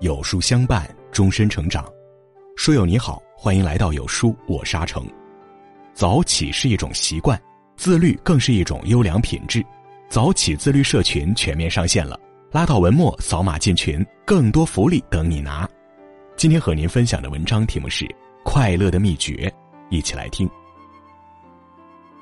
[0.00, 1.82] 有书相伴，终身成长。
[2.54, 5.06] 书友你好，欢迎来到有书，我沙城。
[5.94, 7.40] 早起是一种习惯，
[7.78, 9.64] 自律更是一种优良品质。
[10.10, 12.20] 早起自律社群全面上线了，
[12.52, 15.66] 拉到文末扫码进群，更多福利等你拿。
[16.36, 18.04] 今天和您分享的文章题目是
[18.44, 19.50] 《快乐的秘诀》，
[19.88, 20.46] 一起来听。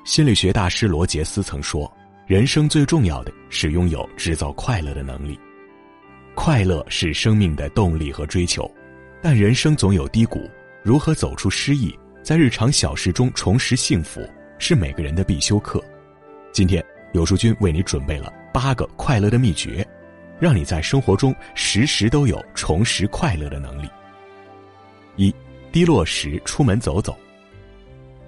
[0.05, 1.91] 心理学大师罗杰斯曾说
[2.25, 5.37] ：“人生最重要的是拥有制造快乐的能力。”
[6.35, 8.69] 快乐是生命的动力和追求，
[9.21, 10.47] 但人生总有低谷，
[10.83, 14.21] 如何走出失意，在日常小事中重拾幸福，
[14.59, 15.83] 是每个人的必修课。
[16.51, 19.87] 今天有书君为你准备了八个快乐的秘诀，
[20.37, 23.89] 让你在生活中时时都有重拾快乐的能力。
[25.15, 25.33] 一，
[25.71, 27.17] 低落时出门走走。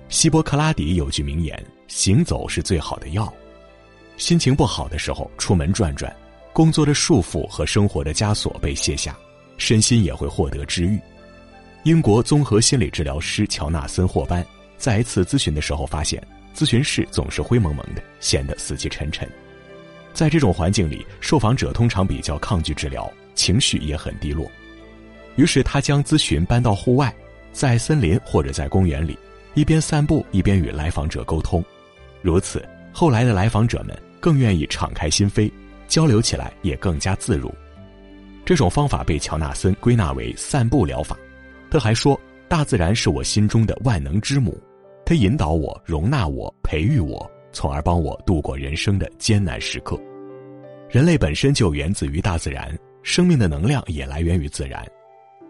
[0.09, 3.31] 希波克拉底有句名言：“行走是最好的药。”
[4.16, 6.16] 心情不好的时候，出门转转。
[6.58, 9.16] 工作的束缚和生活的枷锁被卸下，
[9.59, 10.99] 身心也会获得治愈。
[11.83, 14.44] 英国综合心理治疗师乔纳森·霍班
[14.75, 16.19] 在一次咨询的时候发现，
[16.55, 19.30] 咨询室总是灰蒙蒙的，显得死气沉沉。
[20.16, 24.49] 在这种环境里，受访者通常比较抗拒治疗，情绪也很低落。
[25.36, 27.14] 于是他将咨询搬到户外，
[27.52, 29.16] 在森林或者在公园里，
[29.53, 31.64] 一边散步一边与来访者沟通。
[32.23, 35.52] 如此，后来的来访者们更愿意敞开心扉。
[35.88, 37.53] 交流起来也更加自如，
[38.45, 41.17] 这种方法被乔纳森归纳为散步疗法。
[41.69, 44.58] 他还说，大自然是我心中的万能之母，
[45.05, 49.99] 它引导我、容纳我、培育我，从而帮我度过人生的艰难时刻。
[50.89, 54.85] 人类本身就源自于大自然，生命的能量也来源于自然。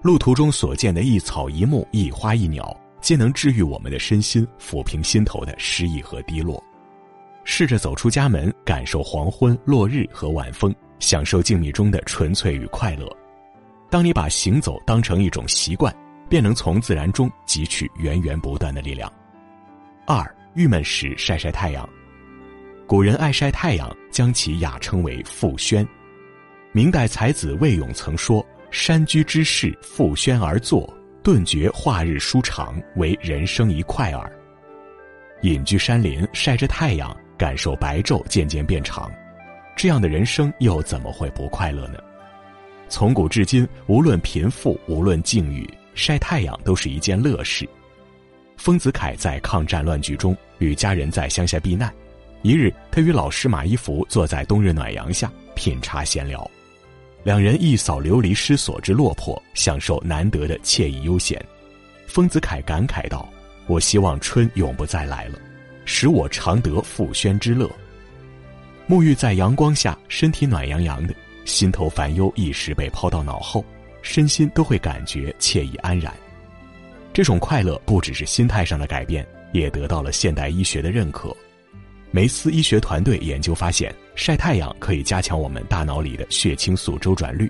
[0.02, 6.64] 路途中所见的一草一木、一花一鸟，皆能治愈我们的身心，抚平心头的失意和低落。
[7.58, 13.12] 试着走出家门，感受黄昏、落日和晚风，享受静谧中的纯粹与快乐。
[13.90, 15.92] 当你把行走当成一种习惯，
[16.30, 19.12] 便能从自然中汲取源源不断的力量。
[20.06, 20.24] 二，
[20.54, 21.90] 郁闷时晒晒太阳。
[22.86, 25.84] 古人爱晒太阳，将其雅称为复轩。
[26.74, 30.88] 明代才子魏咏曾说：“山居之士复轩而坐，
[31.24, 34.32] 顿觉化日舒长，为人生一快耳。”
[35.42, 37.18] 隐居山林，晒着太阳。
[37.38, 39.12] 感受白昼渐渐变长，
[39.76, 42.00] 这样的人生又怎么会不快乐呢？
[42.90, 47.68] 从古至今，无论贫富，无论境遇，晒太阳都是一件乐事。
[48.56, 51.94] 丰子恺在抗战乱局中与家人在乡下避难，
[52.42, 56.50] 一日，他与老师马一福坐在冬日暖阳下品茶闲聊，
[57.24, 61.40] 两人一扫流离失所之落魄，享受难得的惬意悠闲。
[62.08, 63.28] 丰子恺感慨道
[63.68, 65.38] ：“我希望春永不再来了。”
[65.88, 67.68] 使我常得复轩之乐。
[68.88, 71.16] 沐浴在阳光下，身体暖洋洋的，
[71.46, 73.64] 心头烦忧一时被抛到脑后，
[74.02, 76.14] 身心都会感觉惬意安然。
[77.14, 81.36] 这种快乐不只是心态上的改变，也得到了现代医学的认可。
[82.12, 87.50] 梅斯医学团队研究发现，晒太阳可以加强我们大脑里的血清素周转率。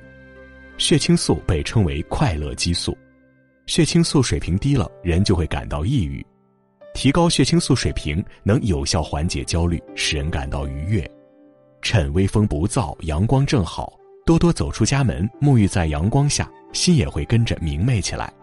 [0.78, 2.96] 血清素被称为快乐激素，
[3.66, 6.24] 血清素水平低了，人就会感到抑郁。
[6.98, 11.08] 提高血清素水平能有效缓解焦虑，使人感到愉悦。
[11.80, 13.94] 趁微风不燥、阳光正好，
[14.26, 18.34] 多多走出家门，沐浴在阳光下，心也会跟着明媚起来。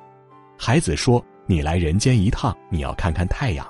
[0.57, 3.67] 孩子说：“你来人间一趟，你要看看太阳。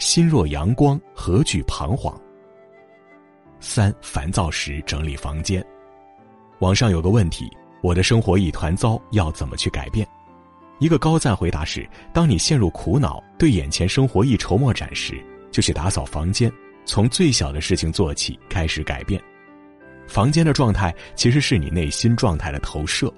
[0.00, 2.12] 心若阳光，何惧彷徨？”
[3.60, 5.64] 三烦躁时整理房间。
[6.58, 7.48] 网上有个问题：
[7.84, 10.04] 我的生活一团糟，要怎么去改变？
[10.78, 15.14] 一个高赞回答是：当你陷入苦恼，对眼前生活一筹莫展时，
[15.50, 16.50] 就去打扫房间，
[16.84, 19.20] 从最小的事情做起，开始改变。
[20.06, 23.12] 房间的状态其实是你内心状态的投射。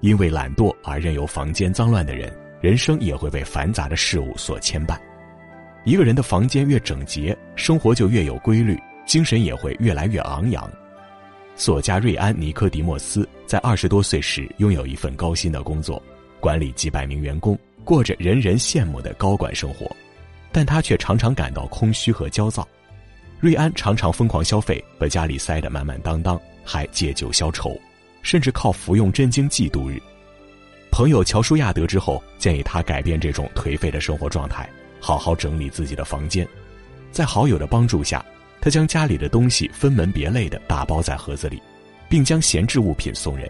[0.00, 4.98] 因为懒惰而任由房间脏乱的人，人生也会被繁杂的事物所牵绊。
[5.84, 10.70] 一个人的房间越整洁，生活就越有规律，精神也会越来越昂扬。
[11.54, 16.02] 作家瑞安·尼科迪莫斯在二十多岁时拥有一份高薪的工作。
[16.42, 19.88] 管理几百名员工，过着人人羡慕的高管生活，
[20.50, 22.66] 但他却常常感到空虚和焦躁。
[23.38, 27.80] 瑞安常常疯狂消费，把家里塞得满满当当，还借酒消愁，
[28.22, 30.02] 甚至靠服用镇静剂度日。
[30.90, 34.68] 朋友乔舒亚得知后，建议他改变这种颓废的生活状态，
[34.98, 36.44] 好好整理自己的房间。
[37.12, 38.24] 在好友的帮助下，
[38.60, 41.62] 他将家里的东西分门别类的打包在盒子里，
[42.08, 43.48] 并将闲置物品送人。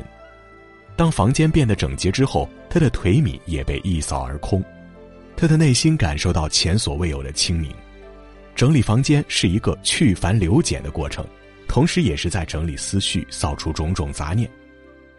[1.02, 4.62] 当房间变得整洁之后，他的颓靡也被一扫而空，
[5.36, 7.74] 他的内心感受到前所未有的清明。
[8.54, 11.26] 整理房间是一个去繁留简的过程，
[11.66, 14.48] 同时也是在整理思绪，扫除种种杂念。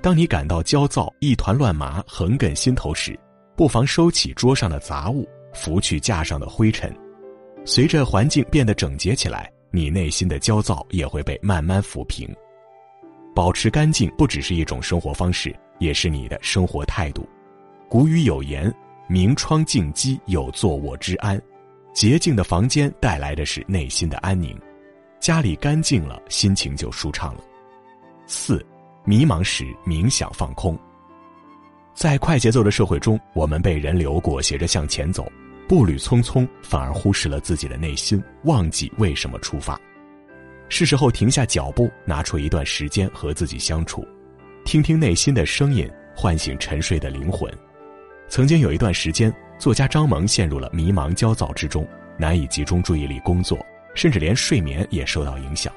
[0.02, 3.20] 当你感到焦躁、一团乱麻、横亘心头时，
[3.54, 6.96] 不妨收起桌上的杂物，拂去架上的灰尘。
[7.66, 12.34] 随着环境变得整洁起来，你内心的焦躁也会被慢慢抚平。
[13.36, 17.28] 保持干净不只是一种生活方式，也是你的生活态度。
[17.90, 18.74] 古语有言
[19.08, 21.42] ：“明窗净几有坐卧之安。”
[21.94, 24.60] 洁净的房间带来的是内心的安宁，
[25.20, 27.42] 家里干净了，心情就舒畅了。
[28.26, 28.66] 四，
[29.06, 30.76] 迷茫时冥想放空。
[31.94, 35.32] 在快节奏的社会中，我们被人流裹挟着向前走，
[35.68, 39.80] 步履匆匆，反而忽视了自己的内心，忘记为什么出发。
[40.70, 44.04] 是时候停下脚步，拿出一段时间和自己相处，
[44.66, 47.52] 听听内心的声音，唤醒沉睡的灵魂。
[48.28, 49.34] 曾经有一段时间。
[49.60, 51.88] 作家张萌陷入了迷茫焦躁之中，
[52.18, 53.58] 难以集中注意力工作，
[53.96, 55.72] 甚至连睡眠也受到影响。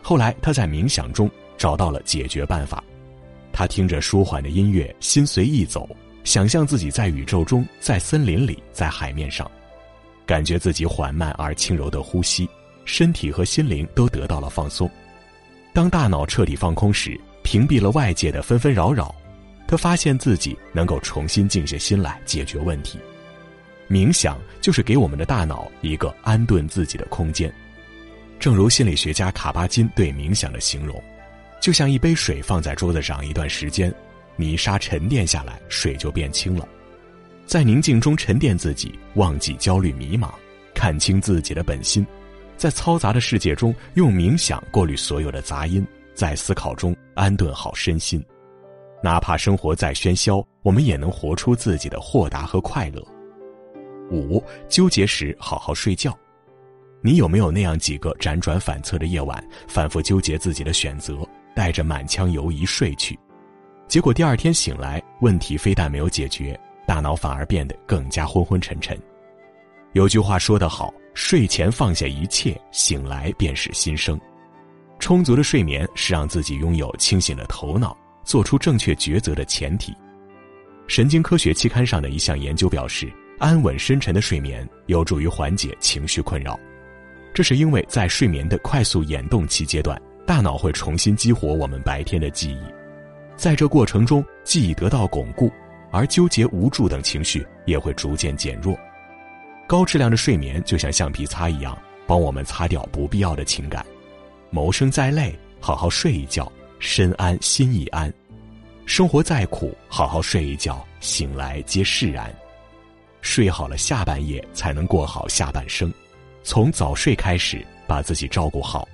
[0.00, 2.82] 后来他在冥想中找到了解决办法，
[3.52, 5.86] 他听着舒缓的音乐，心随意走，
[6.24, 9.50] 想象自己在宇宙中，在森林里，在海面上，
[10.24, 12.48] 感觉自己缓慢而轻柔的呼吸，
[12.86, 14.88] 身体和心灵都得到了放松。
[15.74, 19.14] 当大脑彻底放空时，屏蔽了外界的纷纷扰扰。
[19.66, 22.98] 他发现自己能够重新静下心来解决问题，
[23.88, 27.50] 冥想就是给我们的大脑一个安顿自己的空间。
[28.38, 31.02] 正如心理学家卡巴金对冥想的形容，
[31.60, 33.90] 就像一杯水放在桌子上一段时间，
[34.36, 36.68] 泥沙沉淀下来，水就变清了。
[37.46, 40.30] 在宁静中沉淀自己，忘记焦虑迷茫，
[40.74, 42.06] 看清自己的本心，
[42.58, 48.24] 在嘈杂的世界中用冥想过滤所有的杂音，在思考中安顿好身心。
[49.02, 53.02] 哪怕生活再喧嚣，我们也能活出自己的豁达和快乐。
[54.10, 56.16] 五，纠结时好好睡觉。
[57.00, 61.18] 你有没有那样几个辗转反侧的夜晚，反复纠结自己的选择，
[61.54, 63.18] 带着满腔犹疑睡去，
[63.88, 68.96] 结果第二天醒来，问题非但没有解决，大脑反而变得更加昏昏沉沉。
[69.94, 74.18] 有句话说得好：“睡前放下一切，醒来便是新生。”
[75.02, 77.94] 充足的睡眠是让自己拥有清醒的头脑。
[78.22, 79.92] 做出正确抉择的前提。
[80.86, 86.56] 神经科学期刊上的一项研究表示，安稳深沉的睡眠有助于缓解情绪困扰。
[87.34, 92.62] 这是因为在睡眠的快速眼动期阶段，大脑会重新激活我们白天的记忆，
[93.36, 95.50] 在这过程中，记忆得到巩固，
[95.90, 98.78] 而纠结、无助等情绪也会逐渐减弱。
[99.66, 101.76] 高质量的睡眠就像橡皮擦一样，
[102.06, 103.84] 帮我们擦掉不必要的情感。
[104.54, 106.50] 谋生再累，好好睡一觉。
[106.78, 108.12] 身安心亦安，
[108.84, 112.30] 生活再苦，好好睡一觉，醒来皆释然。
[113.22, 115.90] 睡好了下半夜，才能过好下半生。
[116.42, 118.86] 从早睡开始，把自己照顾好，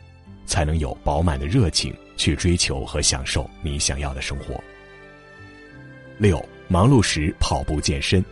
[0.47, 4.63] 才能有饱满的热情去追求和享受你想要的生活。
[6.19, 8.25] 六，忙碌时跑步健身。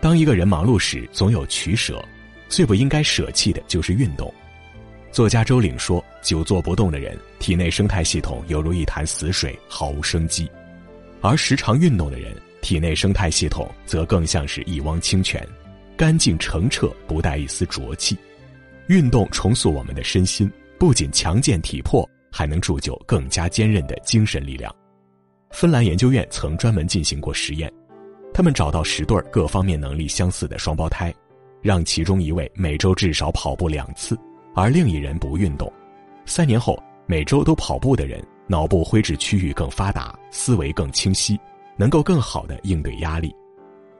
[0.00, 2.04] 当一个人忙碌时，总有取舍，
[2.48, 4.34] 最不应该舍弃的就是运动。
[5.12, 10.46] 作家周岭说：“久坐不动的人，体内生态系统犹如一潭死水，毫无生机；
[11.20, 15.46] 而时常运动的人，体内生态系统则更像是一汪清泉，
[15.98, 18.16] 干净澄澈，不带一丝浊气。
[18.86, 24.74] 运动重塑我们的身心，不仅强健体魄，还能铸就更加坚韧的精神力量。”
[25.52, 27.70] 芬兰研究院曾专门进行过实验，
[28.32, 31.14] 他们找到十对各方面能力相似的双胞胎，
[31.60, 34.18] 让其中一位每周至少跑步两次。
[34.54, 35.72] 而另一人不运动，
[36.26, 41.38] 三年后，每周都跑步的人，脑部灰质区域更发达，思维更清晰，
[41.76, 43.34] 能够更好的应对压力。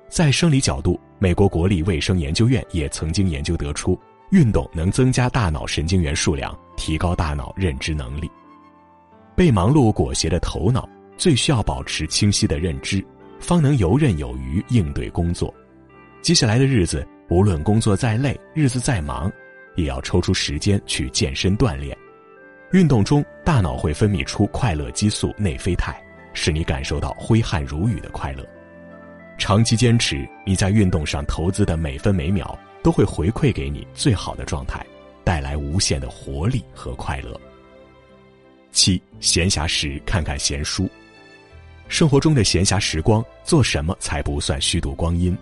[0.09, 3.99] 在生理角度，美国国立卫生研究院也曾经研究得出，
[4.31, 8.31] 运动能增加大脑神经元数量，提高大脑认知能力。
[9.35, 13.03] 被忙碌裹挟的头脑，最需要保持清晰的认知，
[13.41, 15.53] 方能游刃有余应对工作。
[16.21, 19.33] 接下来的日子，无论工作再累，日子再忙。
[19.75, 21.97] 也要抽出时间去健身锻炼，
[22.73, 25.95] 运动中大脑会分泌出快乐激素内啡肽，
[26.35, 28.47] 使你感受到挥汗如雨的快乐。
[29.39, 34.85] 长期坚持，你在运动上投资的每分每秒都会回馈给你最好的状态，
[35.25, 37.39] 带来无限的活力和快乐。
[38.71, 40.89] 七，闲暇时看看闲书。
[41.89, 45.37] 生活中的闲暇时光，做什么才不算虚度光阴？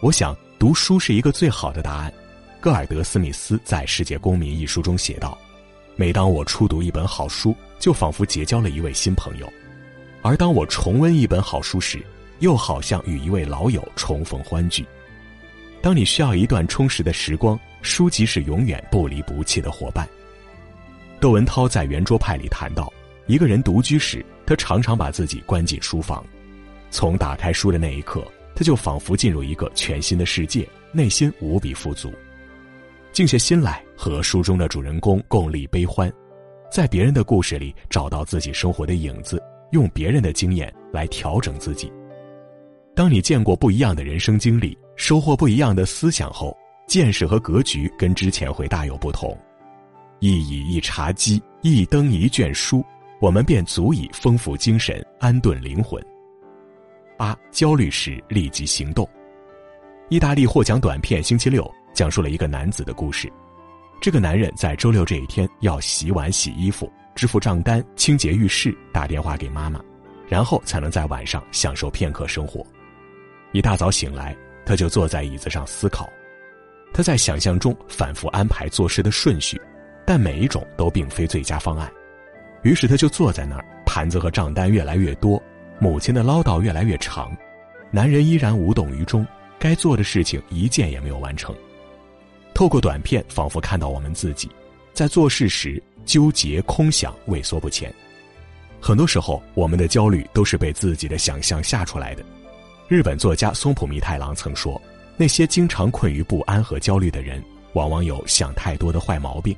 [0.00, 2.12] 我想，读书是一个最好的答案。
[2.60, 5.38] 戈尔德·斯密斯在《世界公民》一书中写道
[5.94, 9.46] ：“每当我初读一本好书，就仿佛结交了一位新朋友；
[10.22, 12.04] 而当我重温一本好书时，
[12.40, 14.84] 又好像与一位老友重逢欢聚。
[15.80, 20.08] 当你需要一段充实的时光，书籍是永远不离不弃的伙伴。”
[21.20, 22.92] 窦文涛在圆桌派里谈到
[23.26, 26.24] ：“一个人独居时，他常常把自己关进书房，
[26.90, 32.12] 从打开书的那一刻，他就仿佛进入一个全新的世界，内心无比富足。
[33.16, 36.12] 静下心来，和书中的主人公共历悲欢，
[36.70, 41.90] 在别人的故事里找到自己生活的影子，用别人的经验来调整自己。
[42.94, 46.54] 当你见过不一样的人生经历，收获不一样的思想后，
[46.86, 49.34] 见识和格局跟之前会大有不同。
[50.20, 52.84] 一椅一茶几，一灯一卷书，
[53.18, 55.98] 我们便足以丰富精神，安顿灵魂。
[57.16, 59.08] 八焦虑时立即行动。
[60.10, 61.64] 意大利获奖短片《星期六》。
[61.96, 63.32] 讲述了一个男子的故事。
[64.02, 69.80] 这个男人在周六这一天要洗碗、洗衣服、支付账单、清洁浴室、打电话给妈妈，
[70.28, 72.64] 然后才能在晚上享受片刻生活。
[73.52, 74.36] 一大早醒来，
[74.66, 76.06] 他就坐在椅子上思考。
[76.92, 79.58] 他在想象中反复安排做事的顺序，
[80.06, 81.90] 但每一种都并非最佳方案。
[82.62, 85.42] 于是他就坐在那儿，盘子和账单越来越多，
[85.78, 87.34] 母亲的唠叨越来越长，
[87.90, 89.26] 男人依然无动于衷，
[89.58, 91.56] 该做的事情一件也没有完成。
[92.56, 94.48] 透过短片，仿佛看到我们自己，
[94.94, 97.92] 在做事时纠结、空想、畏缩不前。
[98.80, 102.24] 很多时候，我们的焦虑都是被自己的想象吓出来的。
[102.88, 104.80] 日本作家松浦弥太郎曾说
[105.18, 107.44] ：“那些经常困于不安和焦虑的人，
[107.74, 109.54] 往往有想太多的坏毛病。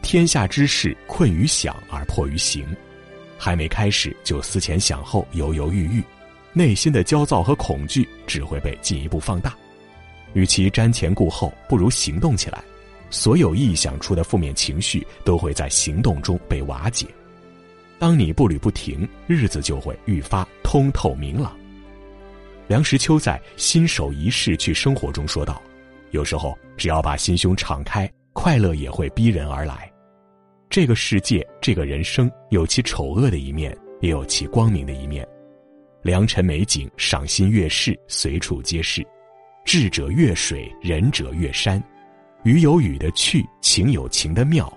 [0.00, 2.64] 天下之事，困于想而迫于行，
[3.36, 6.02] 还没开始就思前想后、犹犹豫豫，
[6.54, 9.54] 内心的焦躁和恐惧只会被进一步放大。”
[10.34, 12.62] 与其瞻前顾后，不如行动起来。
[13.10, 17.06] 所有臆想出的负面情绪都会在行动中被瓦解。
[17.98, 21.54] 当你步履不停，日子就会愈发通透明朗。
[22.68, 25.60] 梁实秋在《新手一世去生活》中说道
[26.10, 29.92] ：“有时候，只要把心胸敞开，快乐也会逼人而来。
[30.70, 35.28] 这个世界，这个人生，有其丑恶的一面，也有其光明的一面。
[36.00, 39.06] 良辰美景，赏心悦事，随处皆是。”
[39.64, 41.82] 智者越水，仁者越山，
[42.42, 44.70] 雨有雨的趣，情有情的妙，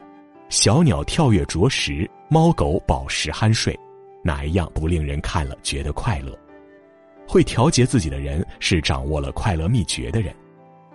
[0.50, 3.78] 小鸟跳跃啄食，猫狗饱食酣睡，
[4.24, 6.38] 哪一样不令人看了觉得快乐？
[7.28, 10.34] 会调节自己的人是掌握了快乐秘诀的人，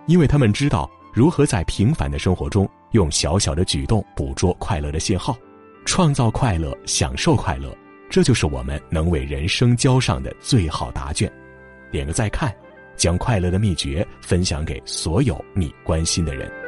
[0.07, 5.37] 因为他们知道如何在平凡的生活中用小小的举动捕捉快乐的信号，
[5.85, 7.75] 创造快乐，享受快乐，
[8.09, 11.31] 这就是我们能为人生交上的最好答卷。
[11.91, 12.55] 点个再看。
[13.01, 16.60] 将快乐的秘诀分享给所有你关心的人。